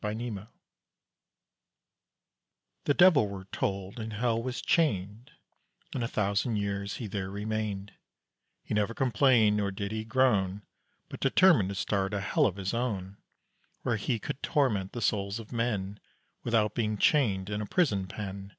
[0.03, 0.47] HELL IN TEXAS
[2.85, 5.29] The devil, we're told, in hell was chained,
[5.93, 7.93] And a thousand years he there remained;
[8.63, 10.63] He never complained nor did he groan,
[11.07, 13.17] But determined to start a hell of his own,
[13.83, 15.99] Where he could torment the souls of men
[16.43, 18.49] Without being chained in a prison pen.